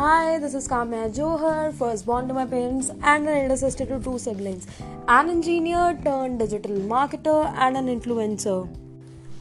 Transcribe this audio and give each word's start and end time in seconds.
Hi, 0.00 0.38
this 0.38 0.54
is 0.54 0.66
Kamya 0.66 1.14
Johar, 1.14 1.74
first 1.74 2.06
born 2.06 2.26
to 2.26 2.32
my 2.32 2.46
parents 2.46 2.88
and 3.02 3.28
an 3.28 3.36
elder 3.36 3.54
sister 3.54 3.84
to 3.84 4.00
two 4.00 4.18
siblings, 4.18 4.66
an 5.08 5.28
engineer 5.28 6.00
turned 6.02 6.38
digital 6.38 6.74
marketer 6.92 7.52
and 7.54 7.76
an 7.76 7.86
influencer. 7.86 8.66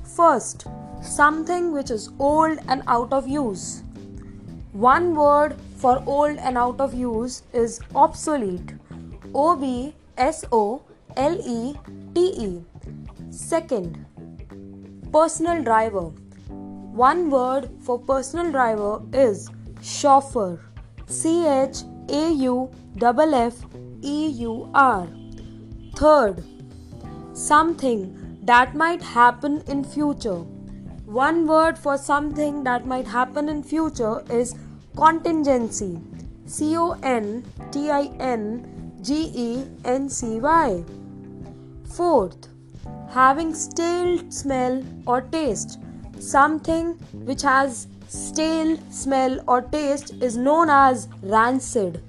First, 0.03 0.65
something 1.01 1.71
which 1.71 1.89
is 1.91 2.09
old 2.19 2.59
and 2.67 2.83
out 2.87 3.13
of 3.13 3.25
use. 3.25 3.83
One 4.73 5.15
word 5.15 5.55
for 5.77 6.03
old 6.05 6.37
and 6.39 6.57
out 6.57 6.81
of 6.81 6.93
use 6.93 7.43
is 7.53 7.79
obsolete. 7.95 8.73
O 9.33 9.55
B 9.55 9.93
S 10.17 10.43
O 10.51 10.81
L 11.15 11.39
E 11.39 11.77
T 12.13 12.25
E. 12.47 12.65
Second, 13.29 14.05
personal 15.13 15.63
driver. 15.63 16.11
One 17.05 17.29
word 17.29 17.69
for 17.79 17.97
personal 17.97 18.51
driver 18.51 19.01
is 19.13 19.49
chauffeur. 19.81 20.59
C 21.07 21.47
H 21.47 21.83
A 22.09 22.29
U 22.31 22.69
F 23.01 23.33
F 23.33 23.55
E 24.01 24.27
U 24.27 24.69
R. 24.73 25.07
Third, 25.95 26.43
something 27.33 28.39
that 28.43 28.75
might 28.75 29.01
happen 29.01 29.63
in 29.67 29.83
future. 29.83 30.41
One 31.05 31.47
word 31.47 31.77
for 31.77 31.97
something 31.97 32.63
that 32.63 32.85
might 32.85 33.07
happen 33.07 33.49
in 33.49 33.63
future 33.63 34.23
is 34.29 34.55
contingency. 34.95 35.99
C 36.45 36.77
O 36.77 36.91
N 37.03 37.43
T 37.71 37.89
I 37.89 38.11
N 38.19 38.99
G 39.01 39.31
E 39.33 39.65
N 39.85 40.09
C 40.09 40.39
Y. 40.39 40.83
Fourth, 41.95 42.49
having 43.09 43.53
stale 43.53 44.19
smell 44.29 44.83
or 45.07 45.21
taste. 45.21 45.79
Something 46.19 46.93
which 47.13 47.41
has 47.41 47.87
stale 48.07 48.77
smell 48.91 49.39
or 49.47 49.61
taste 49.61 50.13
is 50.21 50.35
known 50.35 50.69
as 50.69 51.07
rancid. 51.21 52.03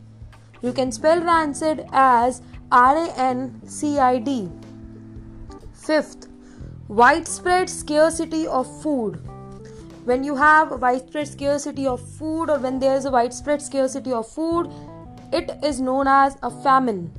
You 0.63 0.73
can 0.73 0.93
spell 0.93 1.21
rancid 1.23 1.87
as 1.93 2.43
R 2.73 2.97
A 2.97 3.13
N 3.17 3.61
C 3.67 3.99
I 3.99 4.19
D. 4.19 4.51
Fifth, 5.73 6.29
widespread 6.89 7.71
scarcity 7.71 8.47
of 8.47 8.67
food. 8.83 9.21
When 10.05 10.25
you 10.25 10.35
have 10.37 10.81
widespread 10.81 11.29
scarcity 11.29 11.87
of 11.87 12.01
food, 12.01 12.51
or 12.51 12.59
when 12.59 12.79
there 12.79 12.97
is 12.97 13.05
a 13.05 13.11
widespread 13.11 13.63
scarcity 13.63 14.13
of 14.13 14.29
food, 14.29 14.71
it 15.33 15.51
is 15.63 15.81
known 15.81 16.09
as 16.09 16.37
a 16.43 16.51
famine. 16.51 17.13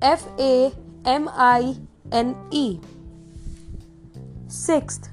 F 0.00 0.26
A 0.38 0.72
M 1.04 1.28
I 1.32 1.76
N 2.10 2.36
E. 2.50 2.80
Sixth, 4.46 5.10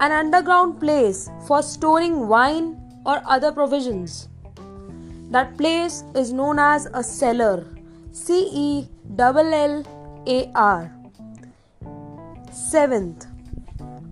an 0.00 0.12
underground 0.12 0.80
place 0.80 1.28
for 1.46 1.62
storing 1.62 2.26
wine 2.26 2.80
or 3.04 3.22
other 3.26 3.52
provisions. 3.52 4.28
That 5.30 5.56
place 5.58 6.02
is 6.14 6.32
known 6.32 6.58
as 6.58 6.86
a 6.94 7.02
cellar. 7.02 7.66
C 8.12 8.50
E 8.52 8.88
L 9.18 9.38
L 9.38 9.84
A 10.26 10.50
R. 10.54 10.92
Seventh, 12.50 13.26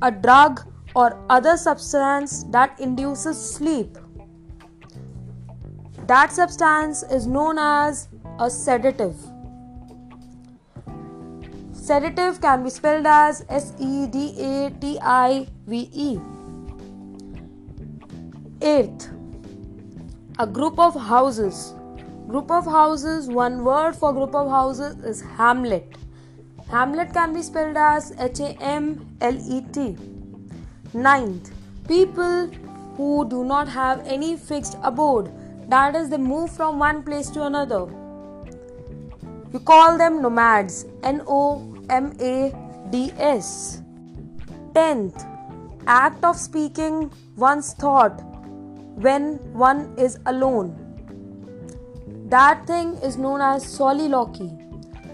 a 0.03 0.11
drug 0.11 0.61
or 0.95 1.25
other 1.29 1.57
substance 1.57 2.45
that 2.51 2.79
induces 2.79 3.39
sleep. 3.55 3.99
That 6.07 6.33
substance 6.33 7.03
is 7.03 7.27
known 7.27 7.59
as 7.59 8.09
a 8.39 8.49
sedative. 8.49 9.17
Sedative 11.89 12.39
can 12.43 12.65
be 12.65 12.69
spelled 12.69 13.07
as 13.07 13.47
S 13.49 13.73
E 13.81 14.07
D 14.07 14.35
A 14.47 14.71
T 14.79 14.99
I 15.01 15.47
V 15.67 15.89
E. 15.91 16.19
Eighth, 18.61 19.09
a 20.39 20.47
group 20.47 20.79
of 20.79 20.95
houses. 20.95 21.73
Group 22.27 22.51
of 22.51 22.67
houses, 22.67 23.29
one 23.29 23.65
word 23.65 23.97
for 23.97 24.13
group 24.13 24.35
of 24.35 24.51
houses 24.51 24.99
is 25.03 25.23
hamlet. 25.39 25.97
Hamlet 26.71 27.15
can 27.15 27.33
be 27.33 27.41
spelled 27.41 27.79
as 27.79 28.13
H 28.21 28.41
A 28.41 28.51
M 28.73 29.17
L 29.23 29.39
E 29.57 29.63
T. 29.73 29.97
Ninth, 30.93 31.51
people 31.87 32.51
who 32.99 33.27
do 33.31 33.45
not 33.45 33.67
have 33.67 34.07
any 34.07 34.37
fixed 34.37 34.77
abode, 34.83 35.33
that 35.71 35.97
is, 35.97 36.11
they 36.11 36.19
move 36.19 36.51
from 36.51 36.79
one 36.79 37.03
place 37.03 37.31
to 37.31 37.45
another. 37.47 37.87
You 39.55 39.61
call 39.61 39.97
them 39.97 40.21
nomads. 40.21 40.85
N 41.03 41.23
O 41.27 41.77
M 41.91 42.13
A 42.21 42.53
D 42.91 43.13
S. 43.19 43.83
Tenth, 44.75 45.25
act 45.87 46.23
of 46.25 46.37
speaking 46.37 47.11
one's 47.37 47.73
thought 47.75 48.23
when 48.97 49.39
one 49.53 49.95
is 49.97 50.19
alone. 50.27 50.77
That 52.29 52.67
thing 52.67 52.95
is 53.03 53.17
known 53.17 53.41
as 53.41 53.67
soliloquy. 53.67 54.53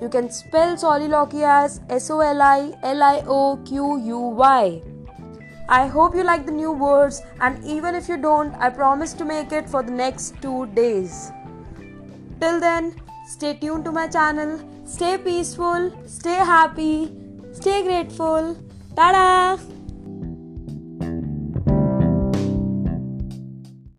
You 0.03 0.09
can 0.09 0.31
spell 0.31 0.77
soliloquy 0.77 1.45
as 1.45 1.81
S 1.89 2.11
O 2.11 2.21
L 2.21 2.43
I 2.43 2.73
L 2.83 3.03
I 3.03 3.23
O 3.27 3.57
Q 3.65 3.99
U 3.99 4.19
Y. 4.19 4.83
I 5.69 5.87
hope 5.87 6.15
you 6.15 6.25
like 6.25 6.45
the 6.45 6.53
new 6.53 6.73
words, 6.73 7.23
and 7.41 7.65
even 7.65 7.95
if 7.95 8.09
you 8.09 8.19
don't, 8.19 8.55
I 8.57 8.69
promise 8.69 9.15
to 9.15 9.25
make 9.25 9.53
it 9.53 9.67
for 9.67 9.83
the 9.83 9.93
next 9.93 10.35
two 10.43 10.67
days. 10.67 11.31
Till 12.41 12.61
then, 12.61 12.95
stay 13.27 13.55
tuned 13.55 13.85
to 13.87 13.93
my 13.93 14.07
channel 14.09 14.59
Stay 14.87 15.19
peaceful, 15.19 15.91
stay 16.07 16.37
happy, 16.37 17.11
stay 17.53 17.83
grateful. 17.83 18.57
Tada! 18.95 19.34